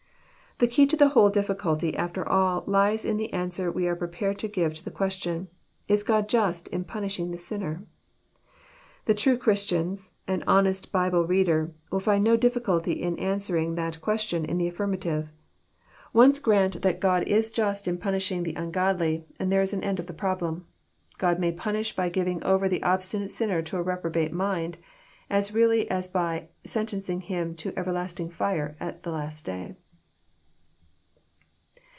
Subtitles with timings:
[0.59, 4.37] The key to the whole difficulty, after all, lies in the answer we are prepared
[4.39, 5.47] to give to the question,
[5.87, 7.83] "Is Grod Just in punishing the sinner?"—
[9.05, 9.95] The true Christian
[10.27, 15.31] and honest Bible reader will find no difficulty In answedng that question in the affirmative.
[16.13, 19.83] Once grant that God is Jast in punishing the un godly, and there is an
[19.83, 20.67] end of the problem.
[21.17, 24.77] God may punish by giving over the obstinate sinner to a reprobate mind,
[25.27, 29.75] as really as by sentencing him to everlasting fire at the last day.